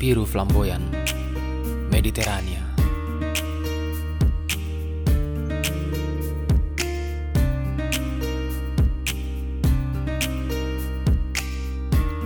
[0.00, 0.80] biru flamboyan,
[1.92, 2.64] Mediterania.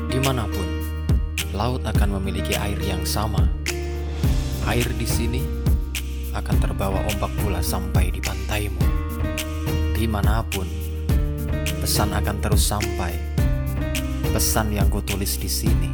[0.06, 0.68] Di mana pun,
[1.50, 3.42] laut akan memiliki air yang sama.
[4.70, 5.43] Air di sini
[6.30, 8.86] akan terbawa ombak pula sampai di pantaimu.
[9.98, 10.70] Di mana pun,
[11.83, 13.19] pesan akan terus sampai.
[14.30, 15.91] Pesan yang kutulis di sini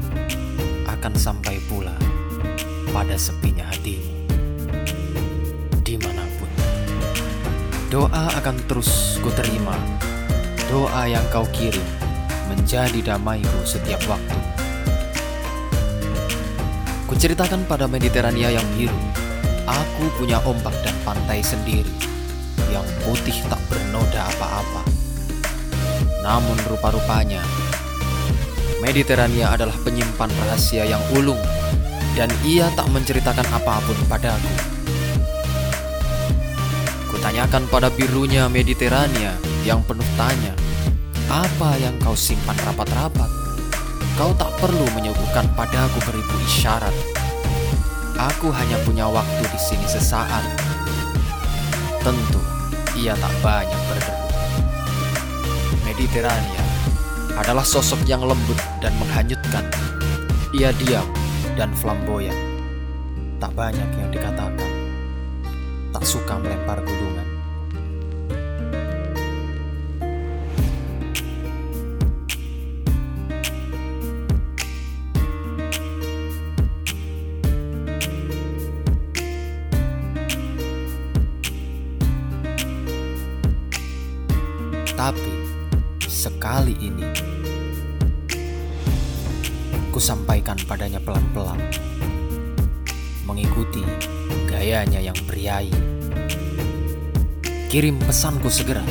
[1.01, 1.60] akan sampai
[3.11, 4.07] pada sepinya hatimu.
[5.83, 6.47] Di mana pun,
[7.91, 9.75] doa akan terus kuterima.
[10.71, 11.83] Doa yang kau kirim
[12.47, 14.39] menjadi damaiku setiap waktu.
[17.11, 18.95] Kuceritakan pada Mediterania yang biru,
[19.67, 21.91] aku punya ombak dan pantai sendiri
[22.71, 24.87] yang putih tak bernoda apa-apa.
[26.23, 27.43] Namun rupa-rupanya,
[28.79, 31.43] Mediterania adalah penyimpan rahasia yang ulung
[32.19, 34.55] dan ia tak menceritakan apa pun padaku.
[37.11, 40.55] Kutanyakan pada birunya Mediterania yang penuh tanya,
[41.31, 43.31] apa yang kau simpan rapat-rapat?
[44.19, 46.93] Kau tak perlu menyuguhkan padaku beribu isyarat.
[48.21, 50.45] Aku hanya punya waktu di sini sesaat.
[52.05, 52.41] Tentu,
[52.97, 54.27] ia tak banyak berderu.
[55.89, 56.65] Mediterania
[57.37, 59.65] adalah sosok yang lembut dan menghanyutkan.
[60.53, 61.20] Ia diam
[61.61, 62.33] dan flamboyan.
[63.37, 64.73] Tak banyak yang dikatakan.
[65.93, 67.29] Tak suka melempar gulungan.
[84.97, 85.33] Tapi
[86.09, 87.05] sekali ini
[89.91, 91.59] kusampaikan padanya pelan-pelan
[93.27, 93.83] mengikuti
[94.47, 95.71] gayanya yang priai.
[97.71, 98.83] Kirim pesanku segera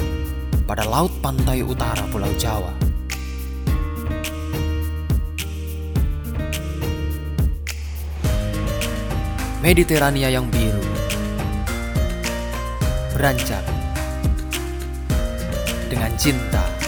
[0.64, 2.72] pada laut pantai utara Pulau Jawa.
[9.60, 10.80] Mediterania yang biru
[13.12, 13.60] beranjak
[15.92, 16.79] dengan cinta